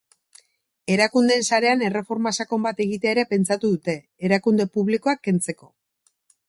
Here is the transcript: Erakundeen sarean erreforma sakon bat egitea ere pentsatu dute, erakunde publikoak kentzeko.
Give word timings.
Erakundeen 0.93 1.43
sarean 1.49 1.83
erreforma 1.89 2.33
sakon 2.39 2.65
bat 2.69 2.81
egitea 2.89 3.13
ere 3.17 3.27
pentsatu 3.35 3.73
dute, 3.75 3.99
erakunde 4.31 4.69
publikoak 4.81 5.25
kentzeko. 5.29 5.75